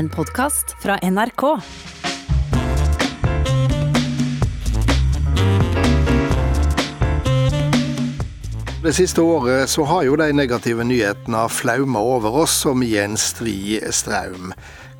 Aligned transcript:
En 0.00 0.08
podkast 0.08 0.76
fra 0.82 0.98
NRK. 1.02 1.60
Det 8.82 8.92
siste 8.92 9.20
året 9.20 9.68
så 9.68 9.84
har 9.84 10.02
jo 10.02 10.16
de 10.16 10.30
negative 10.32 10.86
nyhetene 10.88 11.42
flauma 11.52 12.00
over 12.00 12.38
oss 12.46 12.54
som 12.62 12.80
i 12.82 12.94
en 12.96 13.18
stri 13.20 13.76
straum. 13.92 14.54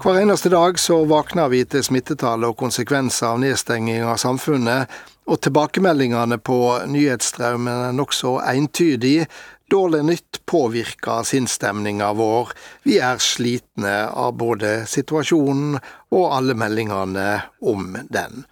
Hver 0.05 0.21
eneste 0.21 0.53
dag 0.53 0.77
så 0.77 0.99
våkner 1.09 1.49
vi 1.49 1.63
til 1.65 1.87
smittetall 1.87 2.45
og 2.51 2.59
konsekvenser 2.61 3.31
av 3.31 3.41
nedstenging 3.41 4.05
av 4.05 4.21
samfunnet, 4.21 4.85
og 5.25 5.41
tilbakemeldingene 5.41 6.43
på 6.45 6.61
nyhetsstrømmen 6.93 7.87
er 7.89 7.97
nokså 7.97 8.37
entydig. 8.53 9.25
Dårlig 9.71 10.05
nytt 10.05 10.47
påvirker 10.47 11.23
sinnsstemninga 11.23 12.13
vår. 12.19 12.49
Vi 12.83 12.97
er 12.99 13.21
slitne 13.23 14.09
av 14.11 14.33
både 14.41 14.81
situasjonen 14.91 15.77
og 16.11 16.25
alle 16.35 16.57
meldingene 16.59 17.27
om 17.63 17.93
den. 18.11 18.43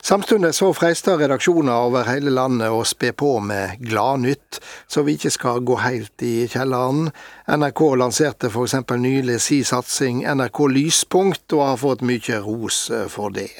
Samtidig 0.00 0.54
så 0.56 0.70
freister 0.72 1.20
redaksjoner 1.20 1.84
over 1.90 2.08
hele 2.08 2.32
landet 2.32 2.72
å 2.72 2.80
spe 2.88 3.12
på 3.12 3.34
med 3.44 3.84
gladnytt, 3.84 4.62
så 4.88 5.04
vi 5.04 5.18
ikke 5.18 5.34
skal 5.36 5.60
gå 5.60 5.76
helt 5.84 6.24
i 6.24 6.48
kjelleren. 6.48 7.10
NRK 7.52 7.82
lanserte 8.00 8.48
f.eks. 8.48 8.80
nylig 8.96 9.42
si 9.44 9.60
satsing 9.68 10.24
NRK 10.24 10.66
Lyspunkt, 10.72 11.52
og 11.52 11.66
har 11.68 11.82
fått 11.84 12.06
mye 12.08 12.40
ros 12.48 12.86
for 13.12 13.28
det. 13.36 13.52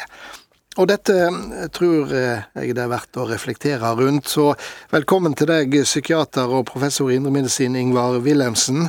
Og 0.80 0.88
dette 0.88 1.14
tror 1.76 2.12
jeg 2.16 2.72
det 2.72 2.80
er 2.80 2.88
verdt 2.88 3.18
å 3.20 3.26
reflektere 3.28 3.90
rundt, 3.98 4.30
så 4.32 4.54
velkommen 4.92 5.34
til 5.36 5.50
deg, 5.50 5.74
psykiater 5.84 6.48
og 6.48 6.64
professor 6.70 7.10
i 7.12 7.18
indremedisin 7.20 7.76
Ingvar 7.76 8.16
Wilhelmsen. 8.24 8.86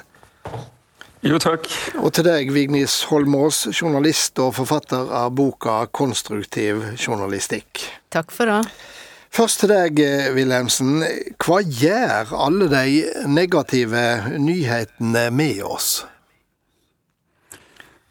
Jo, 1.23 1.39
takk. 1.39 1.67
Og 1.99 2.11
til 2.15 2.27
deg, 2.27 2.49
Vignis 2.55 3.01
Holmås, 3.07 3.65
journalist 3.71 4.39
og 4.43 4.55
forfatter 4.57 5.11
av 5.11 5.31
boka 5.35 5.85
'Konstruktiv 5.87 6.95
journalistikk'. 6.99 7.83
Takk 8.11 8.31
for 8.31 8.45
det. 8.45 8.67
Først 9.31 9.59
til 9.59 9.69
deg, 9.69 9.99
Wilhelmsen. 10.35 11.03
Hva 11.39 11.61
gjør 11.63 12.35
alle 12.37 12.67
de 12.69 13.03
negative 13.27 14.03
nyhetene 14.37 15.31
med 15.31 15.63
oss? 15.63 16.05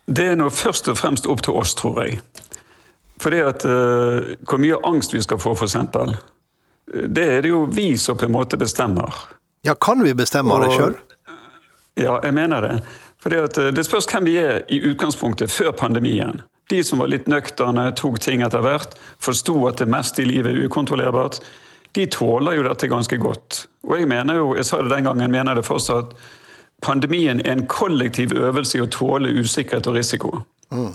Det 0.09 0.27
er 0.33 0.35
nå 0.35 0.49
først 0.51 0.89
og 0.89 0.99
fremst 0.99 1.27
opp 1.27 1.45
til 1.45 1.53
oss, 1.53 1.75
tror 1.75 2.03
jeg. 2.03 2.21
Fordi 3.23 3.43
at 3.47 3.65
uh, 3.65 4.35
Hvor 4.49 4.59
mye 4.59 4.81
angst 4.89 5.15
vi 5.15 5.23
skal 5.23 5.39
få, 5.39 5.55
f.eks. 5.55 5.77
Det 6.87 7.25
er 7.25 7.43
det 7.45 7.53
jo 7.53 7.65
vi 7.71 7.93
som 7.99 8.19
på 8.19 8.27
en 8.27 8.35
måte 8.35 8.59
bestemmer. 8.59 9.15
Ja, 9.63 9.75
Kan 9.75 10.03
vi 10.03 10.15
bestemme 10.15 10.55
og, 10.55 10.67
det 10.67 10.75
sjøl? 10.75 10.97
Ja, 12.01 12.19
jeg 12.25 12.35
mener 12.35 12.65
det. 12.65 12.77
Fordi 13.23 13.37
at 13.37 13.59
uh, 13.59 13.71
Det 13.71 13.87
spørs 13.87 14.11
hvem 14.11 14.27
vi 14.27 14.39
er 14.43 14.63
i 14.69 14.83
utgangspunktet, 14.91 15.51
før 15.51 15.71
pandemien. 15.71 16.43
De 16.71 16.83
som 16.85 17.03
var 17.03 17.11
litt 17.13 17.29
nøkterne, 17.29 17.91
tok 17.99 18.21
ting 18.23 18.43
etter 18.43 18.63
hvert, 18.65 18.95
forsto 19.21 19.55
at 19.69 19.83
det 19.83 19.91
meste 19.93 20.23
i 20.23 20.29
livet 20.29 20.55
er 20.55 20.67
ukontrollerbart, 20.67 21.41
de 21.93 22.07
tåler 22.09 22.57
jo 22.57 22.63
dette 22.65 22.89
ganske 22.89 23.19
godt. 23.21 23.67
Og 23.85 23.99
jeg 23.99 24.09
mener 24.09 24.39
jo, 24.39 24.55
jeg 24.57 24.65
sa 24.65 24.79
det 24.81 24.93
den 24.95 25.05
gangen, 25.05 25.35
mener 25.35 25.59
det 25.59 25.67
fortsatt, 25.67 26.15
pandemien 26.83 27.43
er 27.45 27.53
en 27.53 27.67
kollektiv 27.69 28.33
øvelse 28.33 28.79
i 28.79 28.85
å 28.85 28.89
tåle 28.89 29.35
usikkerhet 29.43 29.91
og 29.91 29.99
risiko. 29.99 30.31
Mm. 30.73 30.95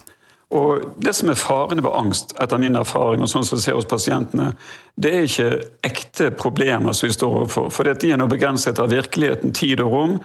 Og 0.49 0.93
Det 1.03 1.13
som 1.15 1.29
er 1.29 1.35
faren 1.35 1.83
ved 1.83 1.91
angst, 1.91 2.31
etter 2.39 2.57
min 2.57 2.75
erfaring, 2.79 3.21
og 3.21 3.27
sånn 3.27 3.45
som 3.45 3.59
ser 3.59 3.75
hos 3.75 3.87
pasientene, 3.89 4.53
det 4.95 5.11
er 5.11 5.25
ikke 5.27 5.49
ekte 5.83 6.29
problemer 6.31 6.95
som 6.95 7.09
vi 7.09 7.15
står 7.15 7.35
overfor. 7.41 7.67
For 7.73 7.83
de 7.83 8.11
er 8.11 8.17
nå 8.17 8.29
begrenset 8.31 8.79
av 8.79 8.93
virkeligheten, 8.95 9.51
tid 9.53 9.83
og 9.83 9.91
rom. 9.91 10.15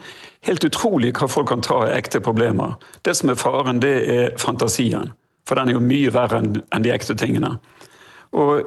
Helt 0.46 0.64
utrolig 0.64 1.12
hva 1.18 1.28
folk 1.28 1.50
kan 1.50 1.64
ta 1.66 1.82
av 1.82 1.90
ekte 1.96 2.22
problemer. 2.22 2.78
Det 3.02 3.16
som 3.18 3.30
er 3.30 3.40
faren, 3.40 3.82
det 3.82 3.96
er 4.14 4.38
fantasien. 4.38 5.10
For 5.48 5.58
den 5.58 5.72
er 5.72 5.78
jo 5.78 5.82
mye 5.82 6.14
verre 6.14 6.38
enn 6.38 6.86
de 6.86 6.94
ekte 6.94 7.18
tingene. 7.18 7.56
Og 8.32 8.62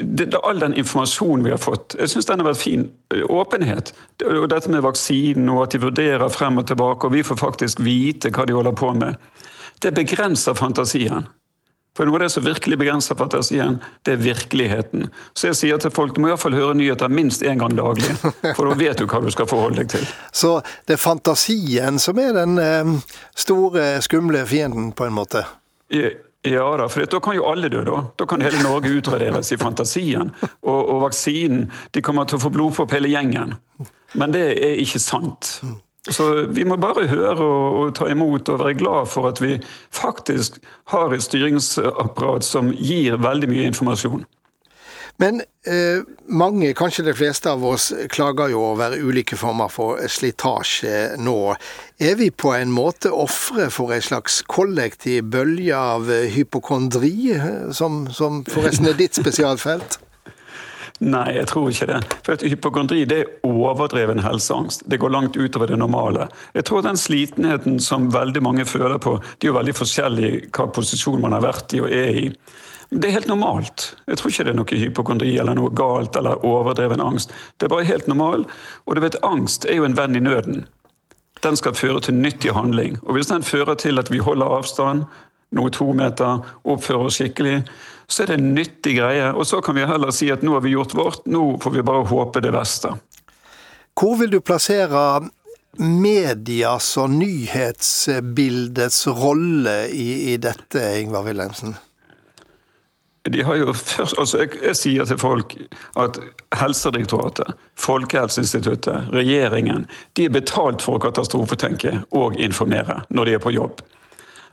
det, 0.00 0.30
det, 0.30 0.38
All 0.46 0.62
den 0.62 0.78
informasjonen 0.80 1.44
vi 1.44 1.50
har 1.52 1.60
fått, 1.60 1.98
jeg 1.98 2.08
syns 2.08 2.30
den 2.30 2.40
har 2.40 2.52
vært 2.52 2.62
fin. 2.62 2.86
Åpenhet. 3.28 3.92
Og 4.24 4.46
dette 4.48 4.70
med 4.72 4.86
vaksinen, 4.86 5.50
og 5.52 5.66
at 5.66 5.74
de 5.74 5.82
vurderer 5.82 6.32
frem 6.32 6.62
og 6.62 6.70
tilbake, 6.70 7.06
og 7.06 7.18
vi 7.18 7.26
får 7.26 7.42
faktisk 7.42 7.82
vite 7.84 8.30
hva 8.32 8.46
de 8.46 8.56
holder 8.56 8.78
på 8.78 8.94
med 8.96 9.18
det 9.80 9.94
begrenser 9.96 10.56
fantasien. 10.58 11.28
For 11.96 12.06
noe 12.06 12.20
av 12.20 12.22
det 12.22 12.30
som 12.30 12.44
virkelig 12.46 12.78
begrenser 12.78 13.18
fantasien, 13.18 13.80
det 14.06 14.14
er 14.14 14.22
virkeligheten. 14.22 15.08
Så 15.34 15.50
jeg 15.50 15.58
sier 15.58 15.80
til 15.82 15.92
folk 15.92 16.14
du 16.14 16.22
må 16.22 16.30
iallfall 16.30 16.54
høre 16.54 16.76
nyheter 16.78 17.10
minst 17.10 17.42
én 17.42 17.58
gang 17.60 17.74
daglig. 17.76 18.12
For 18.54 18.70
da 18.70 18.76
vet 18.78 19.02
du 19.02 19.08
hva 19.10 19.20
du 19.24 19.30
skal 19.34 19.48
forholde 19.50 19.82
deg 19.82 19.90
til. 19.96 20.06
Så 20.40 20.60
det 20.86 20.96
er 20.96 21.02
fantasien 21.02 21.98
som 22.00 22.20
er 22.22 22.32
den 22.38 22.56
eh, 22.62 22.94
store, 23.34 23.96
skumle 24.06 24.46
fienden, 24.46 24.92
på 24.94 25.08
en 25.08 25.16
måte? 25.18 25.44
Ja 25.90 26.64
da, 26.78 26.86
for 26.88 27.04
da 27.04 27.20
kan 27.20 27.36
jo 27.36 27.44
alle 27.50 27.68
dø, 27.68 27.82
da. 27.84 28.04
Da 28.16 28.24
kan 28.24 28.40
hele 28.40 28.62
Norge 28.62 28.94
utraderes 28.94 29.50
i 29.52 29.58
fantasien. 29.60 30.30
Og, 30.62 30.78
og 30.78 31.02
vaksinen 31.08 31.66
De 31.92 32.00
kommer 32.06 32.24
til 32.24 32.38
å 32.38 32.44
få 32.46 32.54
blodpropp 32.54 32.94
hele 32.96 33.10
gjengen. 33.12 33.58
Men 34.16 34.32
det 34.32 34.46
er 34.54 34.80
ikke 34.80 35.02
sant. 35.02 35.58
Så 36.08 36.46
vi 36.48 36.64
må 36.64 36.78
bare 36.80 37.08
høre 37.10 37.44
og, 37.44 37.78
og, 37.80 37.94
ta 37.98 38.08
imot 38.08 38.48
og 38.48 38.62
være 38.62 38.78
glad 38.80 39.08
for 39.12 39.28
at 39.28 39.40
vi 39.42 39.58
faktisk 39.92 40.56
har 40.94 41.12
et 41.12 41.24
styringsapparat 41.24 42.46
som 42.46 42.72
gir 42.72 43.20
veldig 43.20 43.50
mye 43.50 43.68
informasjon. 43.68 44.24
Men 45.20 45.42
eh, 45.68 46.00
mange, 46.32 46.72
kanskje 46.72 47.04
de 47.04 47.12
fleste 47.12 47.50
av 47.52 47.64
oss, 47.68 47.90
klager 48.08 48.54
jo 48.54 48.62
over 48.70 48.96
ulike 48.96 49.36
former 49.36 49.68
for 49.68 50.00
slitasje 50.08 51.18
nå. 51.20 51.36
Er 52.00 52.16
vi 52.16 52.30
på 52.32 52.54
en 52.56 52.72
måte 52.72 53.12
ofre 53.12 53.68
for 53.68 53.92
en 53.92 54.04
slags 54.04 54.40
kollektiv 54.48 55.28
bølge 55.34 55.76
av 55.76 56.08
hypokondri, 56.08 57.34
som, 57.76 58.06
som 58.08 58.40
forresten 58.48 58.88
er 58.88 58.96
ditt 58.96 59.20
spesialfelt? 59.20 60.00
Nei, 61.00 61.30
jeg 61.38 61.46
tror 61.48 61.70
ikke 61.70 61.86
det. 61.88 61.98
For 62.26 62.36
at 62.36 62.42
Hypokondri 62.44 63.06
det 63.08 63.18
er 63.22 63.28
overdreven 63.48 64.20
helseangst. 64.20 64.82
Det 64.84 64.98
går 65.00 65.12
langt 65.14 65.36
utover 65.36 65.70
det 65.70 65.78
normale. 65.80 66.26
Jeg 66.52 66.66
tror 66.68 66.84
den 66.84 67.00
slitenheten 67.00 67.78
som 67.80 68.10
veldig 68.12 68.42
mange 68.44 68.66
føler 68.68 68.98
på, 69.00 69.14
det 69.38 69.48
er 69.48 69.52
jo 69.54 69.56
veldig 69.56 69.76
forskjellig 69.78 70.32
hva 70.52 70.66
posisjon 70.68 71.22
man 71.22 71.32
har 71.32 71.46
vært 71.46 71.72
i 71.72 71.80
og 71.80 71.88
er 71.88 72.20
i. 72.24 72.26
Det 72.90 73.08
er 73.08 73.14
helt 73.14 73.30
normalt. 73.30 73.94
Jeg 74.10 74.18
tror 74.18 74.32
ikke 74.32 74.44
det 74.44 74.52
er 74.52 74.58
noe 74.58 74.80
hypokondri 74.82 75.32
eller 75.38 75.56
noe 75.56 75.72
galt 75.78 76.16
eller 76.20 76.44
overdreven 76.44 77.00
angst. 77.00 77.32
Det 77.56 77.68
er 77.68 77.72
bare 77.72 77.88
helt 77.88 78.10
normal. 78.10 78.44
Og 78.84 78.96
du 78.96 79.00
vet, 79.00 79.16
angst 79.24 79.64
er 79.64 79.78
jo 79.78 79.86
en 79.88 79.96
venn 79.96 80.18
i 80.18 80.24
nøden. 80.26 80.66
Den 81.40 81.56
skal 81.56 81.78
føre 81.78 82.02
til 82.04 82.18
nyttig 82.18 82.52
handling. 82.52 82.98
Og 83.06 83.16
hvis 83.16 83.30
den 83.30 83.46
fører 83.46 83.78
til 83.78 84.02
at 84.02 84.10
vi 84.12 84.18
holder 84.20 84.52
avstand, 84.58 85.06
noe 85.56 85.70
to 85.70 85.86
meter, 85.96 86.42
oppfører 86.64 87.08
oss 87.08 87.16
skikkelig, 87.18 87.62
så 88.10 88.22
er 88.22 88.32
det 88.32 88.38
en 88.40 88.54
nyttig 88.54 88.96
greie. 88.98 89.30
Og 89.32 89.46
så 89.46 89.60
kan 89.62 89.76
vi 89.78 89.86
heller 89.86 90.10
si 90.14 90.30
at 90.34 90.42
nå 90.42 90.56
har 90.56 90.64
vi 90.64 90.74
gjort 90.74 90.94
vårt, 90.98 91.26
nå 91.30 91.44
får 91.62 91.76
vi 91.76 91.84
bare 91.86 92.08
håpe 92.10 92.42
det 92.42 92.52
beste. 92.54 92.96
Hvor 93.98 94.16
vil 94.18 94.32
du 94.32 94.40
plassere 94.42 95.28
medias 95.78 96.88
og 96.98 97.12
nyhetsbildets 97.14 99.06
rolle 99.14 99.76
i, 99.94 100.34
i 100.34 100.36
dette, 100.42 100.82
Ingvar 101.02 101.28
Wilhelmsen? 101.28 101.76
De 103.30 103.42
har 103.44 103.58
jo 103.60 103.72
først, 103.76 104.16
altså 104.18 104.40
jeg, 104.40 104.54
jeg, 104.64 104.76
sier 104.80 105.06
til 105.06 105.18
folk 105.20 105.52
at 106.00 106.16
Helsedirektoratet, 106.56 107.52
Folkehelseinstituttet, 107.78 109.10
regjeringen 109.12 109.84
de 110.16 110.24
er 110.24 110.32
betalt 110.34 110.82
for 110.82 110.96
å 110.96 111.02
katastrofetenke 111.04 111.98
og 112.16 112.38
informere 112.40 113.02
når 113.12 113.28
de 113.28 113.36
er 113.36 113.44
på 113.44 113.52
jobb. 113.54 113.84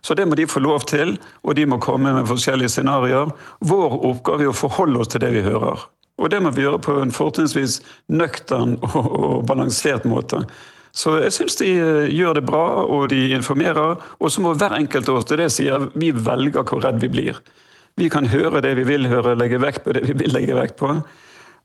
Så 0.02 0.16
det 0.18 0.28
må 0.28 0.38
de 0.38 0.48
få 0.48 0.62
lov 0.64 0.86
til, 0.88 1.18
og 1.44 1.58
de 1.58 1.66
må 1.66 1.80
komme 1.84 2.14
med 2.16 2.30
forskjellige 2.30 2.76
scenarioer. 2.78 3.34
Vår 3.66 4.00
oppgave 4.12 4.48
er 4.48 4.54
å 4.54 4.58
forholde 4.58 5.02
oss 5.02 5.12
til 5.14 5.24
det 5.24 5.34
vi 5.36 5.46
hører. 5.46 5.86
Og 6.18 6.32
det 6.34 6.40
må 6.42 6.52
vi 6.54 6.64
gjøre 6.66 6.82
på 6.82 6.96
en 7.02 7.14
fortrinnsvis 7.14 7.80
nøktern 8.10 8.78
og, 8.88 9.46
balansert 9.50 10.08
måte. 10.10 10.42
Så 10.98 11.20
jeg 11.22 11.34
syns 11.36 11.60
de 11.60 11.68
eh, 11.78 12.08
gjør 12.10 12.40
det 12.40 12.46
bra, 12.48 12.64
og 12.86 13.12
de 13.12 13.20
informerer. 13.36 14.02
Og 14.18 14.34
så 14.34 14.42
må 14.42 14.56
hver 14.58 14.74
enkelt 14.80 15.10
av 15.12 15.20
oss, 15.20 15.30
det 15.30 15.38
det 15.44 15.52
sier, 15.54 15.92
vi 15.94 16.10
velger 16.12 16.66
hvor 16.66 16.82
redd 16.86 17.04
vi 17.04 17.12
blir. 17.14 17.38
Vi 17.98 18.10
kan 18.14 18.30
høre 18.30 18.62
det 18.66 18.76
vi 18.78 18.86
vil 18.88 19.10
høre, 19.10 19.38
legge 19.38 19.62
vekt 19.62 19.86
på 19.86 19.94
det 19.98 20.06
vi 20.08 20.18
vil 20.18 20.34
legge 20.34 20.58
vekt 20.58 20.78
på. 20.82 20.96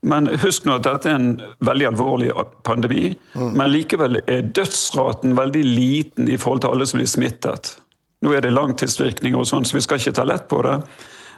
Men 0.03 0.27
husk 0.43 0.65
nå 0.67 0.75
at 0.77 0.85
dette 0.85 1.09
er 1.09 1.15
en 1.15 1.29
veldig 1.63 1.87
alvorlig 1.93 2.33
pandemi. 2.67 3.13
Mm. 3.33 3.53
Men 3.55 3.71
likevel 3.71 4.19
er 4.27 4.49
dødsraten 4.53 5.37
veldig 5.37 5.63
liten 5.63 6.27
i 6.27 6.37
forhold 6.37 6.65
til 6.65 6.75
alle 6.75 6.87
som 6.89 6.99
blir 6.99 7.09
smittet. 7.09 7.77
Nå 8.23 8.31
er 8.33 8.45
det 8.45 8.53
langtidsvirkninger 8.55 9.39
og 9.39 9.49
sånn, 9.49 9.65
så 9.67 9.77
vi 9.77 9.83
skal 9.83 9.99
ikke 9.99 10.15
ta 10.15 10.23
lett 10.27 10.47
på 10.51 10.61
det. 10.63 10.77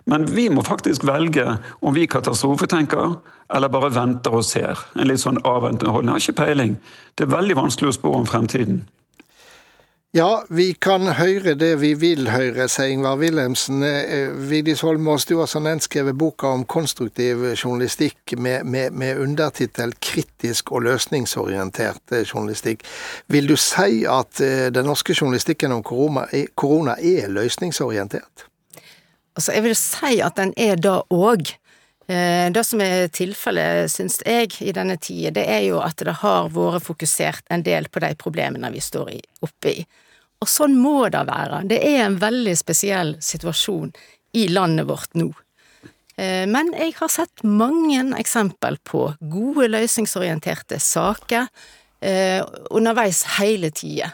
Men 0.05 0.27
vi 0.29 0.49
må 0.53 0.61
faktisk 0.65 1.05
velge 1.07 1.57
om 1.81 1.95
vi 1.95 2.05
katastrofetenker 2.05 3.15
eller 3.55 3.71
bare 3.73 3.89
venter 3.93 4.35
og 4.37 4.45
ser. 4.45 4.77
En 4.93 5.09
litt 5.09 5.23
sånn 5.23 5.41
avventende 5.41 5.93
holdning. 5.95 6.13
Jeg 6.13 6.21
har 6.21 6.33
ikke 6.33 6.43
peiling. 6.43 6.75
Det 7.17 7.25
er 7.25 7.33
veldig 7.33 7.57
vanskelig 7.57 7.89
å 7.89 7.97
spå 7.97 8.13
om 8.19 8.27
fremtiden. 8.29 8.83
Ja, 10.15 10.45
vi 10.49 10.73
kan 10.73 11.09
høre 11.11 11.57
det 11.59 11.73
vi 11.81 11.89
vil 11.99 12.29
høre, 12.31 12.69
sier 12.71 12.93
Ingvar 12.93 13.17
Wilhelmsen. 13.19 13.81
Eh, 13.83 14.29
Vigdis 14.47 14.79
Holmås, 14.87 15.25
du 15.27 15.33
har 15.41 15.49
som 15.51 15.65
nevnt 15.67 15.83
skrevet 15.83 16.15
boka 16.15 16.53
om 16.55 16.61
konstruktiv 16.63 17.41
journalistikk 17.49 18.31
med, 18.39 18.63
med, 18.63 18.95
med 18.95 19.19
undertittel 19.19 19.91
'Kritisk 19.99 20.71
og 20.71 20.85
løsningsorientert 20.85 22.15
journalistikk'. 22.29 22.85
Vil 23.27 23.49
du 23.51 23.57
si 23.59 24.05
at 24.07 24.39
eh, 24.39 24.69
den 24.71 24.87
norske 24.87 25.11
journalistikken 25.11 25.75
om 25.75 25.83
korona 25.83 26.23
korona 26.55 26.95
er 26.95 27.27
løsningsorientert? 27.27 28.47
Altså, 29.35 29.51
jeg 29.51 29.63
vil 29.67 29.75
si 29.75 30.21
at 30.23 30.39
den 30.39 30.55
er 30.55 30.79
det 30.79 30.95
òg. 31.11 31.51
Eh, 32.07 32.47
det 32.55 32.63
som 32.63 32.79
er 32.79 33.11
tilfellet, 33.11 33.91
syns 33.91 34.21
jeg, 34.23 34.47
i 34.63 34.71
denne 34.71 34.95
tida, 34.95 35.35
det 35.35 35.43
er 35.43 35.67
jo 35.67 35.83
at 35.83 35.99
det 35.99 36.21
har 36.23 36.47
vært 36.55 36.87
fokusert 36.87 37.43
en 37.51 37.67
del 37.67 37.91
på 37.91 37.99
de 37.99 38.15
problemene 38.15 38.71
vi 38.71 38.79
står 38.79 39.11
oppe 39.43 39.75
i. 39.75 39.85
Og 40.43 40.49
sånn 40.51 40.75
må 40.77 41.07
det 41.09 41.23
være. 41.27 41.63
Det 41.69 41.79
er 41.85 42.03
en 42.05 42.19
veldig 42.21 42.55
spesiell 42.59 43.15
situasjon 43.23 43.93
i 44.35 44.47
landet 44.51 44.87
vårt 44.89 45.15
nå. 45.15 45.31
Eh, 46.17 46.43
men 46.47 46.71
jeg 46.75 46.95
har 46.99 47.11
sett 47.11 47.43
mange 47.43 48.03
eksempel 48.19 48.77
på 48.87 49.07
gode 49.19 49.67
løsningsorienterte 49.73 50.79
saker 50.79 51.47
eh, 52.01 52.41
underveis 52.71 53.23
hele 53.39 53.71
tida. 53.75 54.13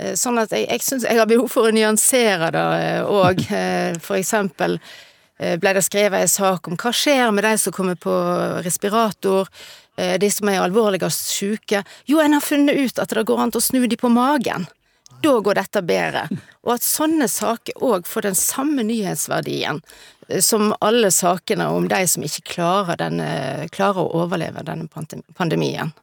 Eh, 0.00 0.14
sånn 0.18 0.40
at 0.40 0.54
jeg, 0.54 0.68
jeg 0.70 0.84
syns 0.84 1.08
jeg 1.08 1.20
har 1.20 1.28
behov 1.28 1.50
for 1.52 1.68
å 1.68 1.74
nyansere 1.74 2.52
det 2.54 2.68
òg. 3.08 3.44
For 4.04 4.20
eksempel 4.20 4.80
ble 5.34 5.72
det 5.74 5.82
skrevet 5.82 6.22
en 6.22 6.30
sak 6.30 6.68
om 6.70 6.76
hva 6.78 6.92
skjer 6.94 7.32
med 7.34 7.42
de 7.44 7.56
som 7.58 7.74
kommer 7.74 7.96
på 7.98 8.12
respirator, 8.62 9.48
de 9.98 10.28
som 10.30 10.48
er 10.48 10.60
alvorligst 10.62 11.32
syke. 11.34 11.80
Jo, 12.06 12.20
en 12.22 12.36
har 12.36 12.42
funnet 12.42 12.78
ut 12.78 13.00
at 13.02 13.10
det 13.10 13.24
går 13.26 13.42
an 13.42 13.52
å 13.58 13.62
snu 13.62 13.82
de 13.90 13.98
på 13.98 14.12
magen 14.14 14.68
da 15.22 15.34
går 15.40 15.58
dette 15.60 15.82
bedre. 15.86 16.26
Og 16.64 16.76
at 16.76 16.86
sånne 16.86 17.28
saker 17.30 17.82
òg 17.84 18.08
får 18.08 18.28
den 18.28 18.38
samme 18.38 18.84
nyhetsverdien 18.86 19.80
eh, 20.28 20.40
som 20.44 20.72
alle 20.84 21.10
sakene 21.14 21.68
om 21.72 21.88
de 21.90 22.00
som 22.10 22.24
ikke 22.26 22.56
klarer, 22.56 22.98
denne, 23.00 23.68
klarer 23.74 24.04
å 24.04 24.24
overleve 24.24 24.64
denne 24.66 24.88
pandemien. 25.36 25.94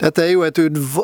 Dette 0.00 0.24
er 0.24 0.30
jo 0.32 0.44
et 0.46 0.58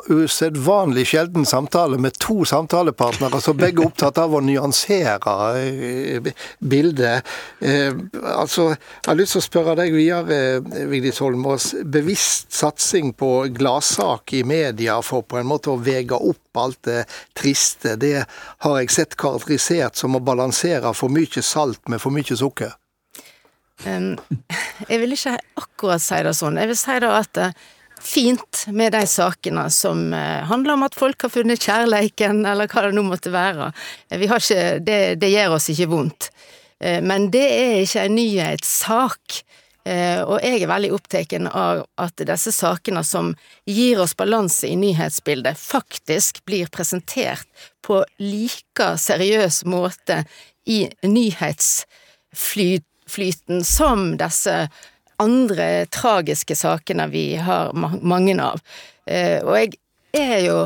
usedvanlig 0.08 1.04
sjelden 1.10 1.44
samtale 1.48 1.98
med 2.00 2.16
to 2.22 2.46
samtalepartnere 2.48 3.40
som 3.44 3.58
begge 3.58 3.82
er 3.82 3.90
opptatt 3.90 4.20
av 4.22 4.32
å 4.32 4.40
nyansere 4.44 5.18
eh, 5.60 6.30
bildet. 6.64 7.28
Eh, 7.60 7.92
altså, 8.32 8.70
jeg 8.72 9.10
har 9.10 9.18
lyst 9.20 9.36
til 9.36 9.42
å 9.42 9.46
spørre 9.46 9.76
deg 9.82 9.92
videre, 9.92 10.40
Vigdis 10.88 11.20
Holmås. 11.20 11.68
Bevisst 11.84 12.56
satsing 12.56 13.12
på 13.18 13.30
gladsak 13.56 14.32
i 14.38 14.42
media 14.48 14.96
for 15.04 15.28
på 15.28 15.42
en 15.42 15.50
måte 15.50 15.74
å 15.74 15.80
vege 15.80 16.16
opp 16.16 16.40
alt 16.56 16.80
det 16.88 17.04
triste, 17.36 17.98
det 18.00 18.24
har 18.64 18.80
jeg 18.80 18.92
sett 18.94 19.16
karakterisert 19.20 20.00
som 20.00 20.16
å 20.16 20.24
balansere 20.24 20.94
for 20.96 21.12
mye 21.12 21.44
salt 21.44 21.84
med 21.92 22.00
for 22.00 22.14
mye 22.16 22.36
sukker? 22.36 22.72
Um, 23.84 24.14
jeg 24.90 25.02
vil 25.02 25.12
ikke 25.12 25.36
akkurat 25.60 26.00
si 26.00 26.22
det 26.24 26.32
sånn. 26.38 26.56
Jeg 26.62 26.72
vil 26.72 26.80
si 26.80 27.00
da 27.04 27.18
at 27.20 27.42
fint 28.06 28.66
med 28.72 28.92
de 28.94 29.02
sakene 29.10 29.66
som 29.70 30.14
eh, 30.14 30.44
handler 30.46 30.72
om 30.76 30.82
at 30.86 30.94
folk 30.98 31.22
har 31.26 31.30
funnet 31.34 31.62
kjærleiken, 31.62 32.46
eller 32.46 32.66
hva 32.70 32.82
det 32.86 32.94
nå 32.96 33.02
måtte 33.06 33.30
være. 33.34 33.72
Eh, 34.10 34.22
ikke, 34.22 34.78
det, 34.86 35.00
det 35.22 35.30
gjør 35.32 35.56
oss 35.58 35.68
ikke 35.72 35.90
vondt. 35.90 36.22
Eh, 36.80 37.00
men 37.04 37.30
det 37.34 37.46
er 37.50 37.82
ikke 37.82 38.04
en 38.06 38.18
nyhetssak. 38.20 39.24
Og 39.86 40.42
jeg 40.42 40.64
er 40.64 40.66
veldig 40.66 40.88
opptatt 40.96 41.30
av 41.46 41.86
at 42.02 42.18
disse 42.26 42.50
sakene 42.50 43.06
som 43.06 43.38
gir 43.70 44.02
oss 44.02 44.18
balanse 44.18 44.66
i 44.66 44.74
nyhetsbildet, 44.74 45.54
faktisk 45.54 46.42
blir 46.42 46.66
presentert 46.74 47.46
på 47.86 48.02
like 48.18 48.98
seriøs 48.98 49.62
måte 49.70 50.26
i 50.66 50.90
nyhetsflyten 51.06 53.62
som 53.62 54.18
disse 54.18 54.66
andre 55.22 55.86
tragiske 55.92 56.56
sakene 56.56 57.08
vi 57.12 57.28
har 57.40 57.72
mange 57.76 58.36
av. 58.42 58.60
Eh, 59.06 59.38
og 59.44 59.56
jeg 59.58 59.78
er 60.16 60.42
jo 60.46 60.58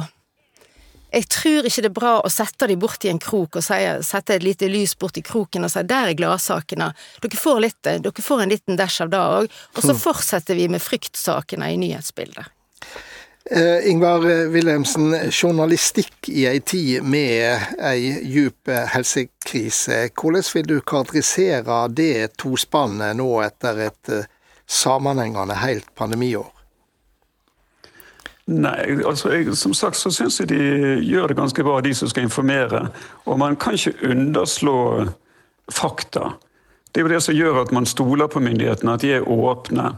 jeg 1.11 1.27
tror 1.27 1.67
ikke 1.67 1.83
det 1.83 1.89
er 1.91 1.97
bra 1.97 2.13
å 2.23 2.31
sette 2.31 2.69
dem 2.71 2.79
bort 2.79 3.03
i 3.03 3.11
en 3.11 3.19
krok 3.19 3.59
og 3.59 3.65
sette 3.65 4.37
et 4.37 4.45
lite 4.47 4.69
lys 4.71 4.95
bort 4.99 5.19
i 5.19 5.25
kroken 5.27 5.67
og 5.67 5.73
si 5.73 5.83
der 5.83 6.13
er 6.13 6.19
gladsakene. 6.19 6.93
Dere 7.23 7.41
får 7.41 7.61
litt, 7.65 7.81
dere 7.83 8.25
får 8.27 8.45
en 8.45 8.53
liten 8.53 8.79
dash 8.79 9.03
av 9.03 9.11
det 9.11 9.19
òg. 9.19 9.51
Og 9.75 9.83
så 9.83 9.91
hmm. 9.91 10.01
fortsetter 10.05 10.59
vi 10.59 10.69
med 10.71 10.83
fryktsakene 10.85 11.73
i 11.75 11.81
nyhetsbildet. 11.83 12.55
Uh, 13.51 13.83
Ingvar 13.91 14.23
Wilhelmsen, 14.53 15.11
journalistikk 15.33 16.29
i 16.31 16.45
ei 16.47 16.61
tid 16.63 17.03
med 17.03 17.73
ei 17.83 18.13
djup 18.31 18.71
helsekrise. 18.95 20.05
Hvordan 20.15 20.47
vil 20.55 20.69
du 20.69 20.77
karakterisere 20.79 21.81
det 21.91 22.37
tospannet 22.39 23.19
nå 23.19 23.33
etter 23.43 23.89
et 23.89 24.13
sammenhengende 24.71 25.57
helt 25.59 25.89
pandemiår? 25.99 26.49
Nei, 28.51 29.03
altså 29.07 29.31
jeg, 29.31 29.55
som 29.59 29.75
sagt 29.77 29.99
så 29.99 30.11
syns 30.11 30.41
jeg 30.41 30.51
de 30.51 30.61
gjør 31.07 31.31
det 31.31 31.39
ganske 31.39 31.65
bra, 31.67 31.79
de 31.85 31.93
som 31.95 32.11
skal 32.11 32.27
informere. 32.27 32.89
Og 33.31 33.39
man 33.39 33.57
kan 33.61 33.77
ikke 33.79 34.11
underslå 34.11 34.79
fakta. 35.71 36.33
Det 36.91 37.01
er 37.01 37.07
jo 37.07 37.13
det 37.13 37.21
som 37.23 37.37
gjør 37.37 37.61
at 37.63 37.75
man 37.75 37.87
stoler 37.87 38.31
på 38.31 38.43
myndighetene, 38.43 38.97
at 38.97 39.05
de 39.05 39.13
er 39.21 39.29
åpne. 39.29 39.93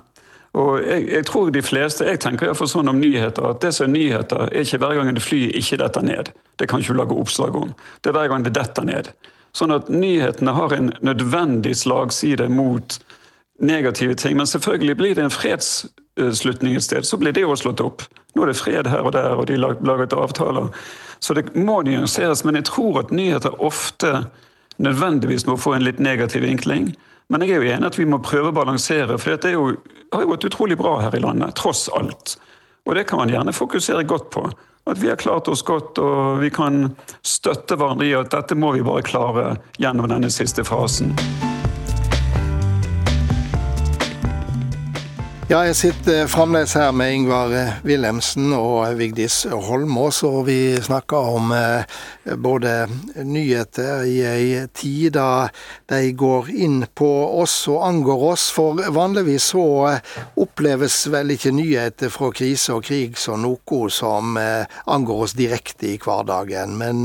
Og 0.61 0.83
jeg, 0.85 1.07
jeg 1.09 1.27
tror 1.31 1.49
de 1.49 1.63
fleste, 1.65 2.05
jeg 2.05 2.21
tenker 2.21 2.51
iallfall 2.51 2.69
sånn 2.69 2.93
om 2.93 3.01
nyheter, 3.01 3.47
at 3.55 3.63
det 3.65 3.73
som 3.73 3.87
er 3.87 3.95
nyheter, 3.95 4.51
er 4.51 4.67
ikke 4.67 4.83
hver 4.83 4.99
gang 4.99 5.15
det 5.17 5.25
flyr 5.25 5.57
ikke 5.57 5.81
detter 5.81 6.05
ned. 6.05 6.33
Det 6.61 6.69
kan 6.69 6.83
ikke 6.83 6.93
du 6.93 7.01
lage 7.01 7.17
oppslag 7.25 7.57
om. 7.57 7.73
Det 8.05 8.13
er 8.13 8.19
hver 8.19 8.29
gang 8.35 8.45
det 8.45 8.53
detter 8.59 8.85
ned. 8.85 9.09
Sånn 9.57 9.73
at 9.73 9.89
nyhetene 9.93 10.53
har 10.57 10.77
en 10.77 10.93
nødvendig 11.05 11.73
slagside 11.81 12.51
mot 12.53 12.99
negative 13.61 14.15
ting. 14.15 14.37
Men 14.37 14.47
selvfølgelig 14.47 14.97
blir 14.97 15.15
det 15.15 15.25
en 15.25 15.31
fredsslutning 15.31 16.77
et 16.77 16.85
sted, 16.85 17.07
så 17.07 17.17
blir 17.17 17.33
det 17.33 17.45
jo 17.45 17.57
slått 17.57 17.81
opp. 17.81 18.03
Nå 18.35 18.45
er 18.45 18.53
det 18.53 18.59
fred 18.61 18.89
her 18.89 19.05
og 19.05 19.13
der, 19.13 19.35
og 19.37 19.47
de 19.47 19.59
har 19.59 19.81
laget 19.85 20.13
avtaler. 20.13 20.71
Så 21.21 21.35
det 21.35 21.55
må 21.55 21.83
nyanseres. 21.83 22.45
Men 22.45 22.59
jeg 22.59 22.71
tror 22.71 23.01
at 23.05 23.11
nyheter 23.11 23.61
ofte 23.63 24.25
nødvendigvis 24.77 25.47
må 25.47 25.57
få 25.57 25.77
en 25.77 25.85
litt 25.85 26.01
negativ 26.01 26.43
vinkling. 26.43 26.95
Men 27.29 27.45
jeg 27.45 27.55
er 27.55 27.63
jo 27.63 27.75
enig 27.77 27.87
at 27.93 27.99
vi 27.99 28.09
må 28.09 28.19
prøve 28.25 28.51
å 28.51 28.57
balansere, 28.57 29.19
for 29.21 29.39
det 29.41 29.55
jo, 29.55 29.77
har 30.13 30.25
jo 30.25 30.33
gått 30.35 30.49
utrolig 30.51 30.77
bra 30.81 30.99
her 31.05 31.15
i 31.17 31.23
landet, 31.23 31.55
tross 31.57 31.87
alt. 31.97 32.37
Og 32.85 32.99
det 32.99 33.07
kan 33.09 33.23
man 33.23 33.31
gjerne 33.33 33.55
fokusere 33.57 34.05
godt 34.05 34.29
på. 34.35 34.45
At 34.91 34.99
vi 34.99 35.09
har 35.09 35.17
klart 35.17 35.49
oss 35.49 35.63
godt, 35.63 36.01
og 36.03 36.43
vi 36.43 36.51
kan 36.51 36.91
støtte 37.23 37.79
hverandre 37.79 38.11
i 38.11 38.17
at 38.19 38.35
dette 38.35 38.59
må 38.59 38.75
vi 38.75 38.83
bare 38.83 39.07
klare 39.07 39.47
gjennom 39.79 40.11
denne 40.11 40.33
siste 40.35 40.67
fasen. 40.67 41.15
Ja, 45.53 45.59
jeg 45.69 45.75
sitter 45.77 46.31
fremdeles 46.33 46.73
her 46.79 46.95
med 46.97 47.11
Ingvar 47.13 47.51
eh, 47.53 47.73
Wilhelmsen 47.85 48.55
og 48.57 48.95
Vigdis 48.97 49.43
Holmås, 49.53 50.23
og 50.25 50.47
vi 50.47 50.79
snakker 50.81 51.29
om 51.37 51.53
eh, 51.53 51.99
både 52.41 52.87
nyheter 53.21 54.07
i 54.09 54.15
ei 54.25 54.63
tid 54.73 55.19
da 55.19 55.51
de 55.93 56.15
går 56.17 56.49
inn 56.57 56.87
på 56.97 57.11
oss 57.43 57.59
og 57.69 57.85
angår 57.85 58.25
oss. 58.31 58.47
For 58.57 58.81
vanligvis 58.97 59.51
så 59.53 59.67
eh, 59.91 60.17
oppleves 60.41 61.03
vel 61.13 61.37
ikke 61.37 61.53
nyheter 61.53 62.09
fra 62.17 62.33
krise 62.33 62.79
og 62.79 62.89
krig 62.89 63.21
som 63.21 63.45
noe 63.45 63.83
som 63.93 64.39
angår 64.41 65.27
oss 65.27 65.37
direkte 65.37 65.91
i 65.93 65.99
hverdagen. 66.01 66.79
Men 66.81 67.05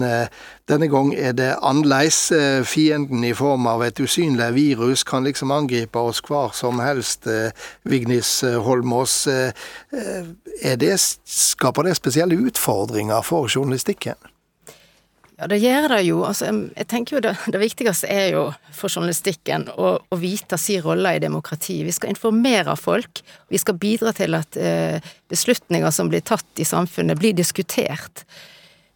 denne 0.68 0.90
gang 0.92 1.14
er 1.16 1.34
det 1.38 1.50
annerledes. 1.64 2.32
Eh, 2.32 2.64
fienden 2.68 3.24
i 3.24 3.34
form 3.36 3.68
av 3.72 3.84
et 3.86 4.00
usynlig 4.04 4.50
virus 4.56 5.04
kan 5.08 5.24
liksom 5.24 5.52
angripe 5.52 6.00
oss 6.00 6.22
hver 6.28 6.56
som 6.56 6.82
helst. 6.84 7.28
Eh, 7.28 7.52
Vignis 7.88 8.44
eh, 8.44 8.60
Holmås, 8.64 9.28
det, 10.78 10.96
skaper 11.26 11.88
det 11.88 11.96
spesielle 11.96 12.36
utfordringer 12.48 13.24
for 13.24 13.48
journalistikken? 13.48 14.18
Ja, 15.38 15.46
det 15.46 15.60
gjør 15.62 15.92
det 15.92 16.00
jo. 16.08 16.24
Altså, 16.26 16.50
jeg 16.50 16.88
tenker 16.90 17.18
jo 17.18 17.22
det, 17.28 17.36
det, 17.54 17.60
viktigste 17.62 18.10
er 18.10 18.32
jo 18.34 18.44
for 18.74 18.90
journalistikken 18.90 19.68
å, 19.70 19.92
å 20.02 20.18
vite 20.18 20.58
sin 20.58 20.82
rolle 20.82 21.14
i 21.14 21.22
demokrati. 21.22 21.84
Vi 21.86 21.94
skal 21.94 22.16
informere 22.16 22.74
folk. 22.80 23.22
Vi 23.54 23.62
skal 23.62 23.78
bidra 23.78 24.16
til 24.18 24.34
at 24.34 24.58
eh, 24.58 24.98
beslutninger 25.30 25.94
som 25.94 26.10
blir 26.10 26.26
tatt 26.26 26.58
i 26.58 26.66
samfunnet, 26.66 27.22
blir 27.22 27.38
diskutert. 27.38 28.26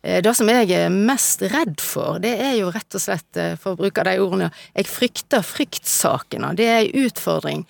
Eh, 0.01 0.22
det 0.22 0.34
som 0.38 0.50
jeg 0.50 0.72
er 0.74 0.91
mest 0.93 1.43
redd 1.51 1.79
for, 1.81 2.20
det 2.24 2.34
er 2.41 2.58
jo 2.60 2.72
rett 2.74 2.98
og 2.98 3.03
slett, 3.03 3.29
eh, 3.38 3.55
for 3.60 3.75
å 3.75 3.81
bruke 3.84 4.05
de 4.08 4.17
ordene, 4.22 4.51
jeg 4.74 4.89
frykter 4.89 5.46
fryktsakene. 5.46 6.55
Det 6.58 6.67
er 6.67 6.79
en 6.81 7.05
utfordring 7.05 7.65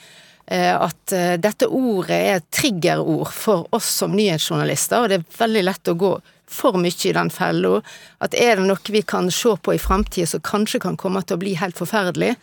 eh, 0.48 0.72
at 0.72 1.16
dette 1.44 1.68
ordet 1.68 2.18
er 2.18 2.40
et 2.40 2.52
triggerord 2.52 3.32
for 3.36 3.68
oss 3.76 3.90
som 4.02 4.16
nyhetsjournalister, 4.16 5.04
og 5.04 5.12
det 5.12 5.20
er 5.20 5.40
veldig 5.40 5.66
lett 5.68 5.92
å 5.92 6.00
gå 6.00 6.16
for 6.52 6.76
mye 6.80 7.08
i 7.08 7.16
den 7.16 7.32
fella. 7.32 7.78
At 8.24 8.36
er 8.36 8.60
det 8.60 8.68
noe 8.68 8.92
vi 8.92 9.04
kan 9.08 9.32
se 9.32 9.56
på 9.56 9.76
i 9.76 9.80
framtida 9.80 10.28
som 10.28 10.44
kanskje 10.44 10.82
kan 10.84 11.00
komme 11.00 11.24
til 11.24 11.38
å 11.38 11.44
bli 11.44 11.56
helt 11.60 11.80
forferdelig, 11.80 12.36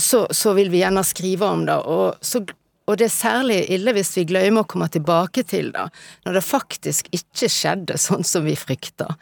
så, 0.00 0.22
så, 0.32 0.54
vil 0.56 0.70
vi 0.72 0.78
gjerne 0.80 1.02
skrive 1.04 1.44
om 1.44 1.66
det. 1.68 1.74
Og 1.76 2.16
så 2.24 2.40
og 2.88 2.96
det 2.98 3.08
er 3.08 3.12
særlig 3.12 3.58
ille 3.74 3.92
hvis 3.96 4.14
vi 4.16 4.26
glemmer 4.30 4.64
å 4.64 4.68
komme 4.68 4.88
tilbake 4.92 5.44
til 5.48 5.72
det, 5.74 5.88
når 6.24 6.38
det 6.38 6.46
faktisk 6.46 7.10
ikke 7.12 7.50
skjedde 7.52 7.98
sånn 8.00 8.24
som 8.24 8.46
vi 8.48 8.56
frykta. 8.56 9.12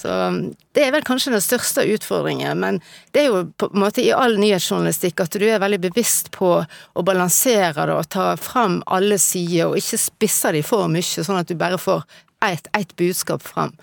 Så 0.00 0.08
um, 0.08 0.38
det 0.76 0.84
er 0.86 0.92
vel 0.94 1.04
kanskje 1.04 1.32
den 1.34 1.42
største 1.44 1.84
utfordringen, 1.92 2.60
men 2.62 2.78
det 3.12 3.24
er 3.24 3.26
jo 3.28 3.42
på 3.60 3.68
en 3.68 3.82
måte 3.82 4.04
i 4.04 4.12
all 4.16 4.38
nyhetsjournalistikk 4.40 5.20
at 5.24 5.36
du 5.36 5.44
er 5.48 5.60
veldig 5.60 5.80
bevisst 5.88 6.30
på 6.36 6.52
å 6.60 7.04
balansere 7.04 7.88
det 7.88 7.96
og 7.96 8.08
ta 8.12 8.30
fram 8.40 8.80
alle 8.88 9.18
sider, 9.20 9.68
og 9.68 9.80
ikke 9.80 10.00
spisse 10.00 10.54
de 10.56 10.62
for 10.64 10.88
mye, 10.92 11.24
sånn 11.24 11.40
at 11.42 11.50
du 11.50 11.56
bare 11.60 11.80
får 11.80 12.06
ett 12.46 12.70
et 12.76 12.94
budskap 12.96 13.44
fram. 13.44 13.74